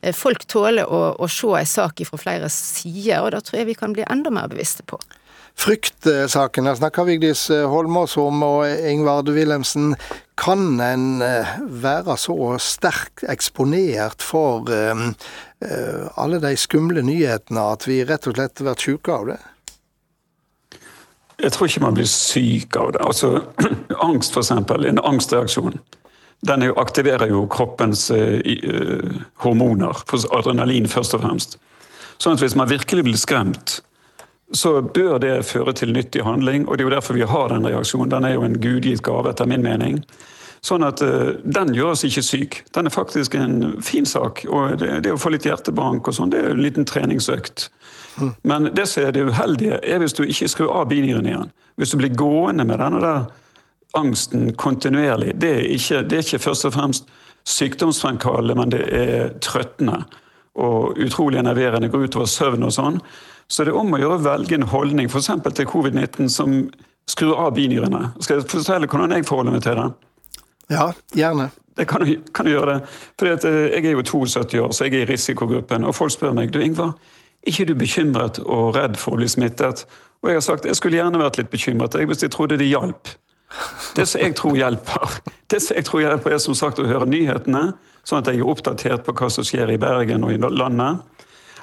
Eh, 0.00 0.16
folk 0.16 0.46
tåler 0.48 0.88
å, 0.88 1.02
å 1.20 1.28
se 1.28 1.52
en 1.58 1.68
sak 1.68 2.00
fra 2.08 2.20
flere 2.20 2.48
sider, 2.52 3.20
og 3.20 3.32
da 3.34 3.42
tror 3.44 3.60
jeg 3.60 3.72
vi 3.72 3.78
kan 3.80 3.96
bli 3.96 4.06
enda 4.08 4.32
mer 4.32 4.48
bevisste 4.52 4.86
på. 4.88 5.00
Fryktsakene 5.56 6.76
snakker 6.76 7.06
Vigdis 7.08 7.48
Holmås 7.48 8.16
om, 8.20 8.42
og 8.44 8.68
Ingvard 8.68 9.30
Wilhelmsen. 9.32 9.94
Kan 10.36 10.80
en 10.84 11.22
eh, 11.24 11.56
være 11.82 12.16
så 12.20 12.36
sterkt 12.60 13.24
eksponert 13.24 14.20
for 14.20 14.68
uh, 14.68 15.14
alle 16.20 16.40
de 16.42 16.52
skumle 16.60 17.00
nyhetene 17.02 17.62
at 17.72 17.86
vi 17.88 18.02
rett 18.04 18.28
og 18.28 18.36
slett 18.36 18.60
blir 18.60 18.82
syke 18.82 19.14
av 19.14 19.30
det? 19.30 19.38
Jeg 21.40 21.52
tror 21.52 21.68
ikke 21.68 21.84
man 21.86 21.96
blir 21.96 22.08
syk 22.08 22.76
av 22.76 22.92
det. 22.92 23.00
Altså, 23.04 23.32
angst, 24.08 24.36
f.eks. 24.36 24.52
En 24.52 25.00
angstreaksjon. 25.00 25.80
Den 26.46 26.68
aktiverer 26.76 27.32
jo 27.32 27.46
kroppens 27.48 28.10
uh, 28.12 29.16
hormoner, 29.40 30.04
adrenalin 30.36 30.88
først 30.88 31.16
og 31.16 31.24
fremst. 31.24 31.56
Sånn 32.20 32.36
at 32.36 32.44
hvis 32.44 32.56
man 32.56 32.68
virkelig 32.68 33.08
blir 33.08 33.20
skremt, 33.20 33.80
så 34.54 34.78
bør 34.82 35.18
det 35.18 35.34
føre 35.46 35.72
til 35.74 35.92
nyttig 35.92 36.22
handling. 36.22 36.68
Og 36.68 36.78
det 36.78 36.84
er 36.84 36.90
jo 36.90 36.94
derfor 36.94 37.14
vi 37.14 37.26
har 37.26 37.48
den 37.50 37.66
reaksjonen. 37.66 38.10
Den 38.10 38.24
er 38.24 38.36
jo 38.36 38.44
en 38.46 38.60
gudgitt 38.62 39.02
gave, 39.02 39.30
etter 39.30 39.48
min 39.50 39.64
mening. 39.64 40.02
Sånn 40.64 40.86
at 40.86 41.02
uh, 41.02 41.34
den 41.42 41.74
gjør 41.74 41.92
oss 41.94 42.04
ikke 42.06 42.22
syk. 42.24 42.60
Den 42.74 42.88
er 42.88 42.94
faktisk 42.94 43.34
en 43.38 43.82
fin 43.82 44.06
sak. 44.06 44.44
Og 44.48 44.78
det, 44.80 45.00
det 45.06 45.14
å 45.14 45.20
få 45.20 45.34
litt 45.34 45.46
hjertebank 45.46 46.08
og 46.08 46.16
sånn, 46.16 46.30
det 46.32 46.40
er 46.40 46.50
jo 46.50 46.56
en 46.56 46.62
liten 46.62 46.86
treningsøkt. 46.88 47.68
Mm. 48.16 48.30
Men 48.48 48.70
det 48.74 48.86
som 48.90 49.04
er 49.04 49.14
det 49.14 49.26
uheldige, 49.28 49.80
er 49.82 50.00
hvis 50.02 50.16
du 50.16 50.24
ikke 50.24 50.48
skrur 50.50 50.72
av 50.78 50.88
binyren 50.90 51.26
igjen. 51.26 51.52
Hvis 51.76 51.92
du 51.92 52.00
blir 52.00 52.14
gående 52.16 52.64
med 52.64 52.80
denne 52.80 53.02
der 53.02 53.26
angsten 53.96 54.50
kontinuerlig. 54.58 55.34
Det 55.40 55.52
er 55.56 55.68
ikke, 55.74 56.02
det 56.04 56.18
er 56.18 56.24
ikke 56.24 56.44
først 56.48 56.68
og 56.68 56.74
fremst 56.74 57.10
sykdomsfremkallende, 57.46 58.56
men 58.58 58.72
det 58.74 58.82
er 58.92 59.36
trøttende 59.44 60.02
og 60.56 60.98
utrolig 60.98 61.38
enerverende. 61.40 61.88
Går 61.92 62.08
utover 62.08 62.28
søvn 62.30 62.66
og 62.66 62.74
sånn. 62.74 62.98
Så 63.48 63.64
det 63.64 63.72
er 63.72 63.78
om 63.78 63.94
å 63.94 64.00
gjøre 64.00 64.18
å 64.18 64.24
velge 64.24 64.56
en 64.58 64.66
holdning 64.70 65.10
f.eks. 65.10 65.30
til 65.54 65.68
covid-19 65.70 66.30
som 66.32 66.56
skrur 67.06 67.36
av 67.38 67.54
binyrene. 67.54 68.10
Skal 68.20 68.40
jeg 68.40 68.48
fortelle 68.50 68.88
hvordan 68.90 69.14
jeg 69.14 69.26
forholder 69.28 69.54
meg 69.54 69.62
til 69.66 69.78
det? 69.78 69.86
Ja, 70.74 70.88
gjerne. 71.14 71.50
Det 71.76 71.84
kan 71.86 72.02
kan 72.34 72.46
du 72.46 72.50
gjøre 72.50 72.80
det. 72.80 73.32
At, 73.32 73.44
eh, 73.44 73.52
Jeg 73.52 73.84
er 73.84 73.90
jo 73.90 74.02
72 74.02 74.60
år, 74.60 74.72
så 74.72 74.84
jeg 74.84 74.94
er 74.94 75.06
i 75.06 75.12
risikogruppen. 75.12 75.84
Og 75.84 75.94
folk 75.94 76.10
spør 76.10 76.34
meg 76.34 76.50
du 76.50 76.58
Ingvar, 76.58 76.94
er 77.46 77.52
ikke 77.52 77.66
du 77.66 77.74
bekymret 77.74 78.38
og 78.38 78.74
redd 78.74 78.96
for 78.96 79.12
å 79.12 79.16
bli 79.16 79.28
smittet. 79.28 79.84
Og 80.22 80.30
jeg 80.30 80.36
har 80.36 80.40
sagt 80.40 80.64
jeg 80.64 80.76
skulle 80.76 80.96
gjerne 80.96 81.18
vært 81.18 81.38
litt 81.38 81.50
bekymret 81.50 81.94
hvis 81.94 82.22
jeg 82.22 82.30
trodde 82.30 82.58
det 82.58 82.66
hjalp. 82.66 83.08
Det 83.94 84.08
som 84.08 84.20
jeg 84.20 84.34
tror 84.34 84.56
hjelper, 84.56 85.20
det 85.50 85.62
som 85.62 85.76
jeg 85.76 85.84
tror 85.84 86.00
hjelper 86.00 86.32
er 86.32 86.38
som 86.38 86.54
sagt 86.54 86.78
å 86.78 86.86
høre 86.86 87.06
nyhetene, 87.06 87.74
sånn 88.04 88.18
at 88.18 88.26
jeg 88.26 88.40
er 88.40 88.50
oppdatert 88.50 89.04
på 89.04 89.12
hva 89.12 89.30
som 89.30 89.44
skjer 89.44 89.70
i 89.70 89.78
Bergen 89.78 90.24
og 90.24 90.32
i 90.32 90.38
landet. 90.38 91.04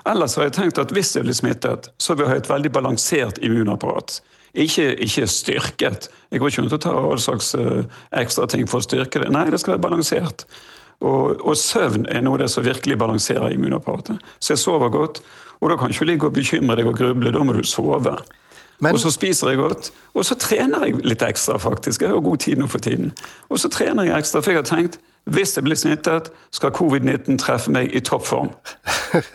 Ellers 0.09 0.35
har 0.35 0.49
jeg 0.49 0.55
tenkt 0.57 0.79
at 0.81 0.91
hvis 0.91 1.13
jeg 1.15 1.23
blir 1.23 1.35
smittet, 1.37 1.89
så 2.01 2.15
vil 2.15 2.25
jeg 2.25 2.33
ha 2.33 2.41
et 2.41 2.51
veldig 2.51 2.71
balansert 2.75 3.39
immunapparat. 3.43 4.19
Ikke, 4.53 4.91
ikke 5.01 5.27
styrket. 5.31 6.09
Jeg 6.31 6.41
går 6.41 6.51
ikke 6.51 6.61
rundt 6.61 6.75
og 6.77 6.83
tar 6.83 6.99
all 6.99 7.21
slags 7.21 7.53
uh, 7.55 7.85
ekstra 8.19 8.45
ting 8.51 8.67
for 8.69 8.83
å 8.83 8.85
styrke 8.85 9.23
det. 9.23 9.31
Nei, 9.33 9.47
det 9.49 9.61
skal 9.63 9.77
være 9.77 9.85
balansert. 9.87 10.45
Og, 11.03 11.39
og 11.41 11.57
søvn 11.57 12.05
er 12.11 12.21
noe 12.23 12.37
av 12.37 12.43
det 12.43 12.51
som 12.53 12.65
virkelig 12.65 12.99
balanserer 12.99 13.55
immunapparatet. 13.55 14.21
Så 14.39 14.53
jeg 14.53 14.61
sover 14.61 14.93
godt, 14.93 15.23
og 15.59 15.71
da 15.71 15.79
kan 15.79 15.91
ikke 15.91 16.05
du 16.05 16.11
ligge 16.11 16.29
og 16.29 16.35
bekymre 16.35 16.77
deg 16.79 16.91
og 16.91 16.99
gruble. 16.99 17.31
Da 17.33 17.43
må 17.43 17.55
du 17.55 17.63
sove. 17.67 18.17
Men... 18.83 18.93
Og 18.93 18.99
så 18.99 19.11
spiser 19.15 19.53
jeg 19.53 19.61
godt, 19.61 19.89
og 20.13 20.27
så 20.27 20.35
trener 20.39 20.85
jeg 20.85 21.01
litt 21.07 21.23
ekstra, 21.23 21.57
faktisk. 21.61 22.03
Jeg 22.03 22.11
har 22.11 22.23
god 22.23 22.43
tid 22.43 22.59
nå 22.59 22.67
for 22.67 22.83
tiden. 22.83 23.13
Og 23.49 23.61
så 23.63 23.71
trener 23.71 24.09
jeg 24.09 24.19
ekstra, 24.19 24.43
for 24.43 24.53
jeg 24.53 24.61
har 24.61 24.69
tenkt 24.69 24.99
hvis 25.25 25.55
jeg 25.55 25.63
blir 25.63 25.79
smittet, 25.79 26.31
skal 26.51 26.73
covid-19 26.75 27.37
treffe 27.39 27.71
meg 27.71 27.93
i 27.95 28.01
toppform. 28.03 28.49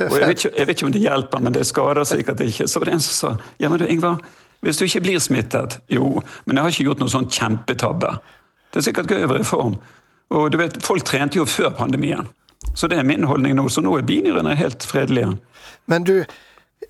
Og 0.09 0.16
jeg 0.18 0.26
vet, 0.28 0.35
ikke, 0.35 0.50
jeg 0.57 0.66
vet, 0.66 0.75
ikke, 0.75 0.87
om 0.87 0.92
det 0.92 1.00
hjelper, 1.00 1.40
men 1.40 1.54
det 1.54 1.64
skader 1.66 2.04
sikkert 2.04 2.42
ikke. 2.45 2.68
Så 2.68 2.80
var 2.80 2.90
det 2.90 2.97
en 2.99 3.04
som 3.04 3.16
sa 3.16 3.52
ja, 3.62 3.71
men 3.71 3.80
du 3.80 3.87
Ingvar, 3.88 4.18
hvis 4.61 4.76
du 4.76 4.85
ikke 4.85 5.00
blir 5.07 5.21
smittet 5.23 5.78
Jo, 5.88 6.21
men 6.45 6.57
jeg 6.57 6.64
har 6.64 6.75
ikke 6.75 6.88
gjort 6.90 7.00
noe 7.04 7.12
sånn 7.12 7.30
kjempetabbe. 7.30 8.11
Det 8.73 8.80
er 8.80 8.88
sikkert 8.90 9.12
gøy 9.14 9.25
å 9.25 9.30
være 9.30 9.47
i 9.47 9.49
form. 9.49 9.78
Og 10.35 10.50
du 10.52 10.59
vet, 10.61 10.76
folk 10.85 11.07
trente 11.09 11.38
jo 11.38 11.47
før 11.49 11.71
pandemien. 11.78 12.28
Så 12.75 12.90
det 12.90 12.99
er 12.99 13.07
min 13.07 13.25
holdning 13.25 13.54
nå. 13.57 13.68
Så 13.73 13.80
nå 13.80 13.95
er 13.97 14.04
binyrene 14.07 14.57
helt 14.59 14.85
fredelige. 14.85 15.38
Men 15.88 16.04
du, 16.04 16.18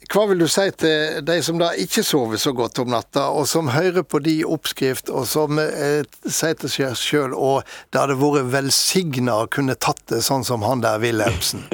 hva 0.08 0.24
vil 0.30 0.40
du 0.40 0.46
si 0.48 0.64
til 0.80 1.20
de 1.26 1.36
som 1.44 1.58
da 1.60 1.68
ikke 1.76 2.02
sover 2.06 2.40
så 2.40 2.54
godt 2.56 2.80
om 2.80 2.88
natta, 2.92 3.26
og 3.28 3.44
som 3.50 3.68
hører 3.74 4.06
på 4.08 4.22
de 4.24 4.38
oppskrift, 4.48 5.10
og 5.12 5.26
som 5.28 5.60
eh, 5.60 6.00
sier 6.24 6.56
til 6.56 6.72
seg 6.72 6.96
sjøl 6.96 7.36
at 7.36 7.68
det 7.92 8.00
hadde 8.00 8.16
vært 8.22 8.48
velsigna 8.54 9.42
å 9.42 9.50
kunne 9.52 9.76
tatt 9.76 10.00
det 10.08 10.22
sånn 10.24 10.46
som 10.48 10.64
han 10.64 10.84
der 10.84 11.02
Wilhelmsen? 11.02 11.66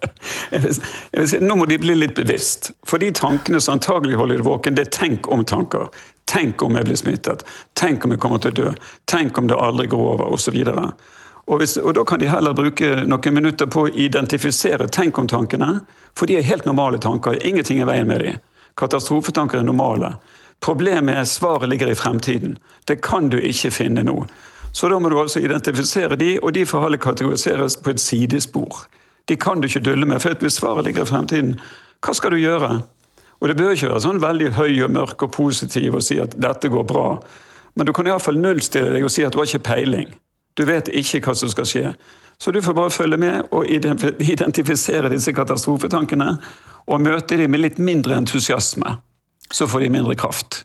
si, 1.28 1.42
nå 1.44 1.58
må 1.60 1.68
de 1.68 1.80
bli 1.82 1.98
litt 1.98 2.16
bevisst. 2.16 2.72
For 2.88 3.02
de 3.02 3.12
tankene 3.16 3.60
som 3.60 3.76
antagelig 3.76 4.16
holder 4.20 4.40
deg 4.40 4.48
våken, 4.48 4.80
det 4.80 4.88
er 4.88 4.96
tenk 4.96 5.28
om-tanker. 5.28 5.90
Tenk 6.30 6.62
om 6.62 6.76
jeg 6.78 6.88
blir 6.88 6.96
smittet. 6.96 7.44
Tenk 7.76 8.04
om 8.06 8.14
jeg 8.14 8.22
kommer 8.22 8.40
til 8.40 8.54
å 8.54 8.60
dø. 8.60 8.74
Tenk 9.10 9.36
om 9.36 9.50
det 9.50 9.58
aldri 9.60 9.90
går 9.90 10.04
over, 10.14 10.32
osv. 10.32 10.56
Og, 11.50 11.58
hvis, 11.58 11.76
og 11.82 11.96
da 11.98 12.04
kan 12.06 12.20
de 12.22 12.28
heller 12.30 12.54
bruke 12.54 12.92
noen 13.10 13.34
minutter 13.34 13.66
på 13.66 13.88
å 13.88 13.90
identifisere 13.90 14.86
tenk 14.94 15.18
om-tankene. 15.18 15.80
For 16.14 16.30
de 16.30 16.38
er 16.38 16.46
helt 16.46 16.68
normale 16.68 17.00
tanker. 17.02 17.40
Ingenting 17.46 17.80
er 17.82 17.90
veien 17.90 18.06
med 18.06 18.22
dem. 18.22 18.38
Katastrofetanker 18.78 19.58
er 19.58 19.66
normale. 19.66 20.14
Problemet 20.62 21.18
er 21.18 21.26
svaret 21.26 21.72
ligger 21.72 21.90
i 21.90 21.98
fremtiden. 21.98 22.54
Det 22.86 23.00
kan 23.02 23.28
du 23.32 23.38
ikke 23.40 23.72
finne 23.74 24.04
nå. 24.06 24.22
Så 24.72 24.88
da 24.92 25.00
må 25.02 25.10
du 25.10 25.18
altså 25.18 25.42
identifisere 25.42 26.16
de, 26.20 26.36
og 26.38 26.54
de 26.54 26.62
får 26.68 26.86
heller 26.86 27.02
kategoriseres 27.02 27.80
på 27.82 27.90
et 27.90 28.00
sidespor. 28.00 28.84
De 29.26 29.36
kan 29.36 29.60
du 29.60 29.66
ikke 29.66 29.82
dulle 29.82 30.06
med, 30.06 30.22
for 30.22 30.38
hvis 30.38 30.60
svaret 30.60 30.86
ligger 30.86 31.02
i 31.02 31.10
fremtiden, 31.10 31.56
hva 32.04 32.14
skal 32.14 32.36
du 32.36 32.38
gjøre? 32.38 32.70
Og 33.40 33.48
det 33.48 33.56
bør 33.58 33.74
ikke 33.74 33.90
være 33.90 34.04
sånn 34.04 34.22
veldig 34.22 34.54
høy 34.54 34.82
og 34.84 34.94
mørk 34.94 35.26
og 35.26 35.34
positiv 35.34 35.96
og 35.98 36.04
si 36.04 36.20
at 36.22 36.36
dette 36.38 36.70
går 36.70 36.86
bra. 36.86 37.06
Men 37.74 37.88
du 37.88 37.92
kan 37.96 38.06
iallfall 38.06 38.38
nullstille 38.38 38.92
deg 38.94 39.06
og 39.06 39.12
si 39.12 39.24
at 39.26 39.34
du 39.34 39.40
har 39.40 39.48
ikke 39.48 39.66
peiling. 39.72 40.12
Du 40.58 40.64
vet 40.68 40.88
ikke 40.88 41.20
hva 41.24 41.34
som 41.34 41.52
skal 41.52 41.68
skje. 41.68 41.92
Så 42.40 42.50
du 42.50 42.62
får 42.62 42.72
bare 42.72 42.90
følge 42.90 43.16
med 43.20 43.52
og 43.52 43.68
identifisere 43.68 45.12
disse 45.12 45.32
katastrofetankene 45.36 46.32
og 46.86 47.00
møte 47.04 47.36
dem 47.36 47.52
med 47.52 47.60
litt 47.66 47.78
mindre 47.78 48.16
entusiasme. 48.16 48.96
Så 49.52 49.66
får 49.68 49.84
de 49.84 49.90
mindre 49.92 50.16
kraft. 50.16 50.64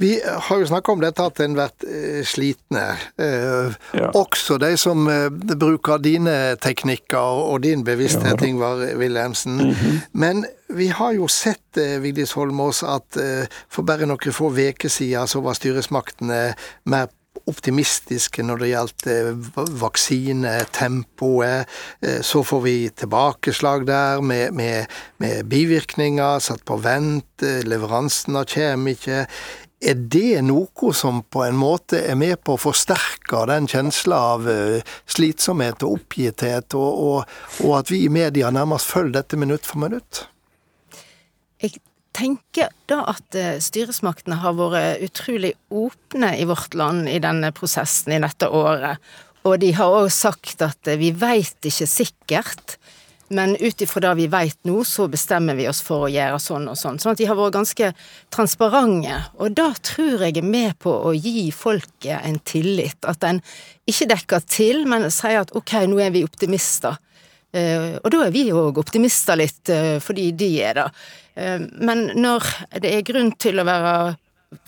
Vi 0.00 0.20
har 0.24 0.58
jo 0.58 0.66
snakka 0.66 0.92
om 0.94 1.00
dette 1.02 1.24
at 1.26 1.40
en 1.42 1.56
blir 1.56 1.72
eh, 1.90 2.20
slitne. 2.22 2.84
Eh, 3.18 3.72
ja. 3.98 4.10
Også 4.14 4.54
de 4.62 4.76
som 4.78 5.08
eh, 5.10 5.26
bruker 5.58 5.98
dine 5.98 6.54
teknikker 6.62 7.42
og 7.48 7.64
din 7.64 7.82
bevissthet, 7.82 8.38
ja. 8.38 8.46
Ingvar 8.46 8.84
Wilhelmsen. 9.00 9.56
Mm 9.58 9.74
-hmm. 9.74 9.98
Men 10.12 10.46
vi 10.68 10.86
har 10.86 11.12
jo 11.12 11.26
sett, 11.28 11.78
Vigdis 12.00 12.32
Holmås, 12.32 12.82
at 12.82 13.18
for 13.70 13.82
bare 13.82 14.06
noen 14.06 14.32
få 14.32 14.50
uker 14.50 14.88
siden 14.88 15.26
så 15.26 15.40
var 15.40 15.54
styresmaktene 15.54 16.54
mer 16.84 17.06
optimistiske 17.48 18.42
når 18.46 18.60
det 18.62 18.68
gjaldt 18.72 19.06
eh, 19.12 19.30
vaksinetempoet. 19.82 21.68
Eh, 22.02 22.20
så 22.26 22.42
får 22.46 22.60
vi 22.64 22.74
tilbakeslag 22.90 23.86
der 23.88 24.20
med, 24.20 24.54
med, 24.54 24.86
med 25.22 25.46
bivirkninger, 25.50 26.38
satt 26.44 26.64
på 26.68 26.76
vent, 26.84 27.42
eh, 27.42 27.62
leveransene 27.68 28.44
kommer 28.48 28.92
ikke. 28.96 29.26
Er 29.78 29.94
det 29.94 30.42
noe 30.42 30.92
som 30.96 31.22
på 31.30 31.44
en 31.46 31.58
måte 31.58 32.00
er 32.10 32.16
med 32.18 32.40
på 32.42 32.56
å 32.56 32.60
forsterke 32.60 33.44
den 33.46 33.68
kjensla 33.70 34.16
av 34.34 34.48
slitsomhet 35.06 35.84
og 35.86 36.00
oppgitthet, 36.00 36.74
og, 36.74 36.90
og, 36.98 37.20
og 37.62 37.76
at 37.78 37.92
vi 37.94 38.02
i 38.08 38.10
media 38.10 38.50
nærmest 38.50 38.90
følger 38.90 39.20
dette 39.20 39.38
minutt 39.38 39.62
for 39.68 39.78
minutt? 39.84 40.26
Jeg 41.62 41.78
tenker 42.18 42.72
da 42.90 43.02
at 43.12 43.38
eh, 43.38 43.56
styresmaktene 43.62 44.40
har 44.42 44.56
vært 44.58 45.04
utrolig 45.06 45.54
åpne 45.70 46.34
i 46.38 46.46
vårt 46.48 46.76
land 46.78 47.08
i 47.10 47.20
denne 47.22 47.52
prosessen 47.56 48.16
i 48.16 48.22
dette 48.22 48.50
året. 48.50 48.98
Og 49.46 49.58
de 49.62 49.72
har 49.76 49.94
òg 50.02 50.10
sagt 50.12 50.62
at 50.64 50.90
eh, 50.90 50.98
vi 51.00 51.12
veit 51.16 51.68
ikke 51.68 51.88
sikkert, 51.88 52.78
men 53.28 53.58
ut 53.60 53.82
ifra 53.84 54.00
det 54.06 54.14
vi 54.22 54.28
veit 54.32 54.56
nå, 54.64 54.80
så 54.88 55.04
bestemmer 55.12 55.56
vi 55.58 55.66
oss 55.68 55.82
for 55.84 56.06
å 56.06 56.12
gjøre 56.12 56.38
sånn 56.40 56.70
og 56.72 56.78
sånn. 56.80 56.96
Sånn 57.00 57.12
at 57.12 57.20
de 57.20 57.26
har 57.28 57.36
vært 57.36 57.58
ganske 57.58 57.90
transparente. 58.32 59.18
Og 59.36 59.52
da 59.56 59.68
tror 59.84 60.24
jeg 60.24 60.38
er 60.40 60.48
med 60.48 60.78
på 60.80 60.94
å 61.10 61.12
gi 61.12 61.50
folket 61.52 62.24
en 62.24 62.40
tillit. 62.48 62.96
At 63.04 63.26
en 63.28 63.42
ikke 63.88 64.08
dekker 64.14 64.48
til, 64.48 64.86
men 64.88 65.10
sier 65.12 65.42
at 65.42 65.52
ok, 65.56 65.76
nå 65.92 66.00
er 66.00 66.14
vi 66.16 66.24
optimister. 66.24 66.96
Eh, 67.52 68.00
og 68.00 68.08
da 68.12 68.24
er 68.24 68.32
vi 68.32 68.48
òg 68.56 68.80
optimister 68.80 69.36
litt, 69.40 69.76
fordi 70.04 70.30
de 70.32 70.52
er 70.64 70.80
det. 70.80 70.90
Eh, 71.38 71.60
men 71.78 72.10
når 72.18 72.48
det 72.82 72.94
er 72.94 73.06
grunn 73.06 73.30
til 73.38 73.60
å 73.62 73.68
være 73.68 73.94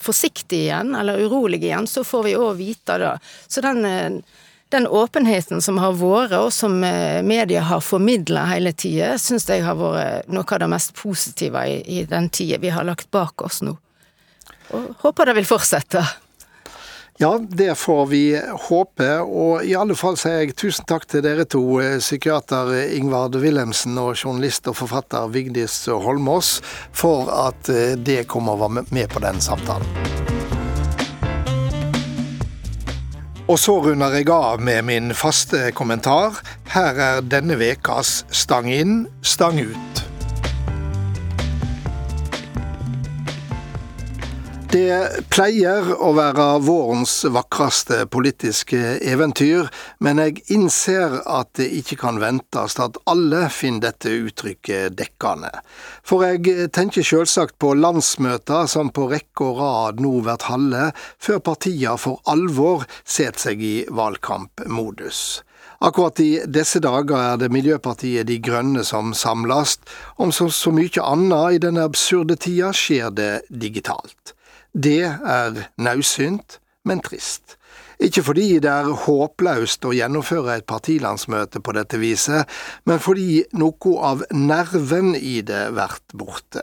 forsiktig 0.01 0.67
igjen, 0.67 0.95
eller 0.95 1.23
urolig 1.25 1.63
igjen, 1.65 1.89
så 1.89 2.05
får 2.05 2.29
vi 2.29 2.37
òg 2.39 2.55
vite 2.61 3.01
det. 3.01 3.17
Så 3.49 3.65
den 3.65 4.23
den 4.71 4.87
åpenheten 4.87 5.63
som 5.63 5.79
har 5.83 5.97
vært, 5.99 6.37
og 6.39 6.53
som 6.55 6.77
eh, 6.87 7.23
media 7.27 7.65
har 7.67 7.83
formidla 7.83 8.45
hele 8.53 8.71
tida, 8.73 9.17
syns 9.19 9.49
jeg 9.51 9.65
har 9.67 9.75
vært 9.75 10.31
noe 10.31 10.47
av 10.47 10.61
det 10.63 10.69
mest 10.71 10.95
positive 10.95 11.65
i, 11.67 11.81
i 11.99 12.05
den 12.07 12.29
tida 12.31 12.61
vi 12.63 12.71
har 12.71 12.87
lagt 12.87 13.11
bak 13.11 13.43
oss 13.43 13.65
nå. 13.67 13.75
Og 14.71 14.93
håper 15.03 15.27
det 15.27 15.35
vil 15.41 15.49
fortsette. 15.49 16.05
Ja, 17.23 17.41
det 17.49 17.75
får 17.75 18.07
vi 18.07 18.41
håpe. 18.69 19.09
Og 19.21 19.65
i 19.69 19.75
alle 19.77 19.93
fall 19.93 20.17
sier 20.17 20.39
jeg 20.41 20.55
tusen 20.57 20.87
takk 20.89 21.05
til 21.05 21.21
dere 21.21 21.45
to, 21.45 21.61
eh, 21.85 21.99
psykiater 22.01 22.73
Ingvard 22.97 23.37
Wilhelmsen 23.37 23.99
og 24.01 24.15
journalist 24.15 24.71
og 24.73 24.79
forfatter 24.79 25.29
Vigdis 25.29 25.85
Holmås, 25.85 26.63
for 26.97 27.29
at 27.29 27.69
eh, 27.69 27.93
det 28.01 28.25
kommer 28.25 28.57
å 28.57 28.63
være 28.65 28.87
med 28.89 29.13
på 29.13 29.21
den 29.21 29.37
samtalen. 29.37 29.85
Og 33.53 33.59
så 33.61 33.77
runder 33.85 34.17
jeg 34.17 34.31
av 34.33 34.65
med 34.65 34.89
min 34.89 35.13
faste 35.13 35.75
kommentar. 35.77 36.41
Her 36.73 36.97
er 36.97 37.21
denne 37.21 37.61
vekas 37.61 38.23
Stang 38.33 38.73
inn, 38.73 39.11
stang 39.21 39.61
ut. 39.61 40.10
Det 44.71 45.25
pleier 45.35 45.89
å 45.99 46.13
være 46.15 46.45
vårens 46.63 47.25
vakreste 47.35 48.05
politiske 48.07 48.79
eventyr, 49.03 49.67
men 49.99 50.21
jeg 50.23 50.45
innser 50.55 51.17
at 51.27 51.51
det 51.59 51.67
ikke 51.81 51.99
kan 52.05 52.21
ventes 52.23 52.79
at 52.79 53.01
alle 53.11 53.49
finner 53.51 53.89
dette 53.89 54.15
uttrykket 54.29 54.95
dekkende. 54.95 55.51
For 56.07 56.23
jeg 56.23 56.71
tenker 56.71 57.03
selvsagt 57.03 57.59
på 57.59 57.73
landsmøter 57.81 58.71
som 58.71 58.95
på 58.95 59.11
rekke 59.11 59.51
og 59.51 59.59
rad 59.59 60.07
nå 60.07 60.21
blir 60.23 60.49
halve, 60.53 60.87
før 61.19 61.43
partiene 61.51 61.99
for 61.99 62.23
alvor 62.31 62.87
setter 63.03 63.49
seg 63.51 63.67
i 63.67 63.77
valgkampmodus. 63.91 65.41
Akkurat 65.83 66.23
i 66.23 66.33
disse 66.47 66.79
dager 66.79 67.19
er 67.19 67.39
det 67.43 67.51
Miljøpartiet 67.51 68.31
De 68.31 68.39
Grønne 68.39 68.87
som 68.87 69.17
samles. 69.19 69.81
Om 70.15 70.31
så, 70.31 70.47
så 70.55 70.71
mye 70.71 71.03
annet 71.03 71.57
i 71.57 71.65
denne 71.67 71.91
absurde 71.91 72.39
tida 72.39 72.71
skjer 72.71 73.11
det 73.11 73.33
digitalt. 73.51 74.37
Det 74.73 75.03
er 75.07 75.65
naudsynt, 75.79 76.61
men 76.85 77.03
trist. 77.05 77.57
Ikke 78.01 78.23
fordi 78.25 78.47
det 78.65 78.71
er 78.71 78.87
håpløst 79.03 79.85
å 79.85 79.91
gjennomføre 79.93 80.55
et 80.57 80.67
partilandsmøte 80.71 81.61
på 81.61 81.75
dette 81.77 81.99
viset, 82.01 82.49
men 82.89 83.03
fordi 83.03 83.43
noe 83.61 83.93
av 84.09 84.23
nerven 84.33 85.13
i 85.19 85.43
det 85.45 85.67
blir 85.75 85.99
borte. 86.17 86.63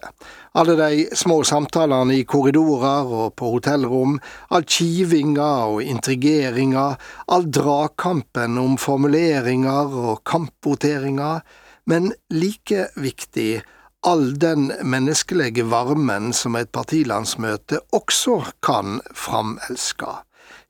Alle 0.58 0.74
de 0.80 1.06
små 1.14 1.44
samtalene 1.46 2.18
i 2.18 2.26
korridorer 2.26 3.14
og 3.20 3.36
på 3.38 3.52
hotellrom, 3.54 4.18
all 4.50 4.66
kivinga 4.66 5.52
og 5.76 5.86
intrigeringa, 5.86 6.90
all 7.30 7.46
dragkampen 7.54 8.58
om 8.58 8.74
formuleringer 8.82 9.94
og 9.94 10.24
kampvoteringer, 10.26 11.46
men 11.86 12.16
like 12.34 12.90
viktig, 12.98 13.62
all 14.06 14.40
den 14.40 14.72
menneskelige 14.84 15.66
varmen 15.72 16.34
som 16.34 16.56
et 16.56 16.70
partilandsmøte 16.72 17.82
også 17.96 18.40
kan 18.64 19.02
framelske. 19.16 20.10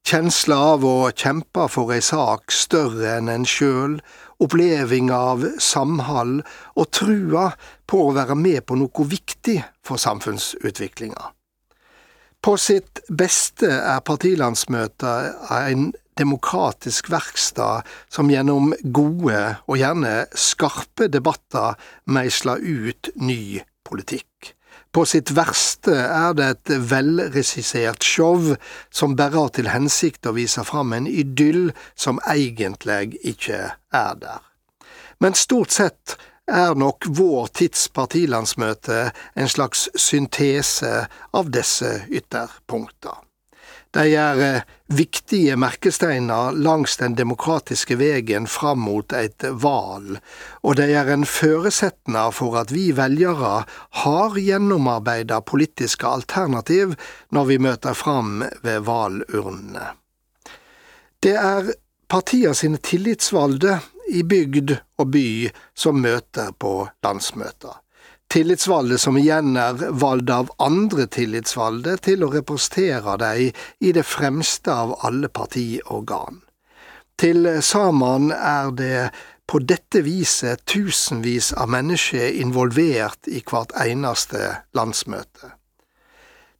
Kjensla 0.07 0.55
av 0.73 0.85
å 0.87 1.09
kjempe 1.11 1.65
for 1.67 1.91
ei 1.91 1.99
sak 2.05 2.53
større 2.55 3.17
enn 3.17 3.27
en 3.27 3.45
sjøl, 3.47 3.97
oppleving 4.39 5.09
av 5.11 5.43
samhold 5.59 6.45
og 6.77 6.91
trua 6.95 7.49
på 7.89 8.05
å 8.05 8.13
være 8.15 8.37
med 8.39 8.63
på 8.69 8.77
noe 8.79 9.07
viktig 9.11 9.57
for 9.83 9.99
samfunnsutviklinga. 9.99 11.33
På 12.39 12.55
sitt 12.61 13.01
beste 13.09 13.67
er 13.67 14.03
partilandsmøtet 14.07 15.51
en 15.51 15.89
demokratisk 16.19 17.09
verkstad 17.13 17.87
som 18.09 18.31
gjennom 18.31 18.73
gode 18.83 19.41
og 19.65 19.79
gjerne 19.79 20.27
skarpe 20.37 21.09
debatter 21.11 21.77
meisler 22.05 22.61
ut 22.61 23.11
ny 23.15 23.61
politikk. 23.87 24.53
På 24.91 25.03
sitt 25.05 25.29
verste 25.35 25.93
er 25.93 26.33
det 26.37 26.47
et 26.53 26.71
velregissert 26.89 28.05
show 28.05 28.55
som 28.89 29.17
bare 29.19 29.35
har 29.35 29.51
til 29.53 29.69
hensikt 29.69 30.25
å 30.25 30.33
vise 30.37 30.63
fram 30.65 30.95
en 30.95 31.09
idyll 31.09 31.69
som 31.93 32.21
egentlig 32.25 33.19
ikke 33.21 33.59
er 33.93 34.17
der. 34.21 34.41
Men 35.19 35.37
stort 35.37 35.75
sett 35.75 36.17
er 36.47 36.75
nok 36.79 37.09
vår 37.19 37.51
tids 37.59 37.87
partilandsmøte 37.91 39.09
en 39.35 39.49
slags 39.51 39.87
syntese 39.99 41.07
av 41.35 41.51
disse 41.51 41.93
ytterpunkter. 42.07 43.26
De 43.97 44.11
er 44.13 44.39
eh, 44.45 44.65
viktige 44.93 45.55
merkesteiner 45.57 46.51
langs 46.53 46.99
den 46.99 47.15
demokratiske 47.17 47.95
vegen 47.97 48.45
fram 48.47 48.83
mot 48.85 49.13
et 49.17 49.41
val, 49.63 50.19
og 50.61 50.77
de 50.77 50.85
er 50.93 51.09
en 51.09 51.25
føresetnad 51.25 52.35
for 52.37 52.59
at 52.61 52.69
vi 52.75 52.91
velgere 52.93 53.63
har 54.03 54.37
gjennomarbeida 54.37 55.41
politiske 55.41 56.05
alternativ 56.05 56.93
når 57.33 57.49
vi 57.49 57.57
møter 57.57 57.97
fram 57.97 58.45
ved 58.61 58.85
valurnene. 58.85 59.89
Det 61.17 61.33
er 61.33 61.73
partia 62.07 62.53
sine 62.53 62.77
tillitsvalde 62.77 63.79
i 64.13 64.21
bygd 64.21 64.77
og 65.01 65.09
by 65.17 65.27
som 65.73 65.97
møter 66.05 66.53
på 66.53 66.83
landsmøter 67.01 67.81
tillitsvalgte 68.33 68.97
som 69.01 69.17
igjen 69.17 69.55
er 69.59 69.79
valgt 70.01 70.31
av 70.33 70.51
andre 70.63 71.07
tillitsvalgte 71.11 71.97
til 72.09 72.25
å 72.25 72.31
representere 72.33 73.15
dem 73.21 73.63
i 73.79 73.93
det 73.95 74.05
fremste 74.07 74.73
av 74.73 74.97
alle 75.07 75.29
partiorgan. 75.29 76.41
Til 77.17 77.47
sammen 77.65 78.31
er 78.31 78.71
det 78.77 79.09
på 79.47 79.61
dette 79.63 80.03
viset 80.03 80.65
tusenvis 80.67 81.53
av 81.55 81.71
mennesker 81.71 82.35
involvert 82.41 83.29
i 83.31 83.39
hvert 83.47 83.71
eneste 83.79 84.51
landsmøte. 84.75 85.53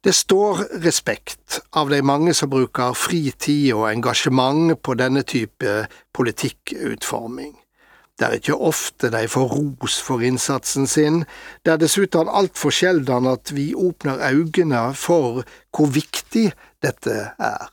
Det 0.04 0.14
står 0.14 0.64
respekt 0.84 1.60
av 1.76 1.90
de 1.90 2.00
mange 2.02 2.32
som 2.34 2.50
bruker 2.50 2.94
fritid 2.96 3.72
og 3.74 3.88
engasjement 3.90 4.72
på 4.82 4.94
denne 4.96 5.24
type 5.26 5.72
politikkutforming. 6.14 7.56
Det 8.18 8.26
er 8.26 8.34
ikke 8.40 8.56
ofte 8.66 9.12
de 9.14 9.22
får 9.30 9.52
ros 9.54 10.00
for 10.02 10.22
innsatsen 10.26 10.88
sin, 10.90 11.20
det 11.62 11.76
er 11.76 11.82
dessuten 11.82 12.26
altfor 12.26 12.74
sjelden 12.74 13.28
at 13.30 13.52
vi 13.54 13.70
åpner 13.78 14.18
øynene 14.26 14.88
for 14.98 15.44
hvor 15.70 15.92
viktig 15.94 16.48
dette 16.82 17.14
er. 17.38 17.68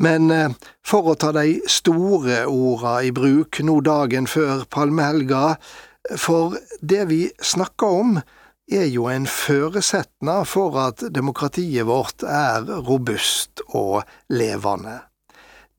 Men 0.00 0.30
eh, 0.30 0.54
for 0.86 1.10
å 1.10 1.18
ta 1.18 1.34
de 1.36 1.58
store 1.68 2.44
orda 2.46 3.00
i 3.04 3.12
bruk 3.12 3.60
nå 3.66 3.80
dagen 3.84 4.30
før 4.30 4.64
palmehelga, 4.70 5.58
for 6.16 6.56
det 6.80 7.04
vi 7.10 7.24
snakker 7.44 8.00
om 8.00 8.20
er 8.72 8.86
jo 8.92 9.08
en 9.10 9.26
føresetnad 9.28 10.48
for 10.48 10.76
at 10.80 11.04
demokratiet 11.12 11.88
vårt 11.88 12.24
er 12.24 12.64
robust 12.88 13.64
og 13.68 14.02
levende. 14.32 15.07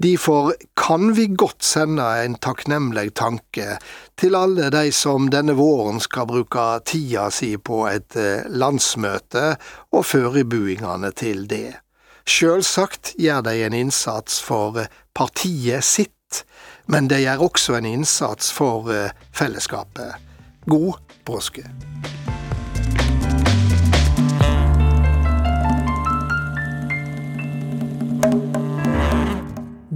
Derfor 0.04 0.54
kan 0.80 1.14
vi 1.14 1.28
godt 1.28 1.64
sende 1.64 2.06
en 2.24 2.38
takknemlig 2.40 3.10
tanke 3.20 3.74
til 4.16 4.36
alle 4.40 4.70
de 4.72 4.94
som 4.96 5.26
denne 5.28 5.58
våren 5.60 6.00
skal 6.00 6.30
bruke 6.30 6.68
tida 6.88 7.26
si 7.36 7.58
på 7.58 7.82
et 7.90 8.16
eh, 8.16 8.48
landsmøte 8.48 9.58
og 9.92 10.06
forberedelsene 10.08 11.12
til 11.20 11.44
det. 11.52 11.82
Sjølsagt 12.24 13.12
gjør 13.20 13.44
de 13.50 13.58
en 13.66 13.76
innsats 13.76 14.40
for 14.40 14.80
partiet 15.12 15.84
sitt, 15.84 16.46
men 16.88 17.12
de 17.12 17.20
gjør 17.26 17.50
også 17.50 17.76
en 17.82 17.92
innsats 17.92 18.54
for 18.56 18.88
eh, 18.96 19.12
fellesskapet. 19.36 20.16
God 20.64 20.96
påske. 21.28 21.68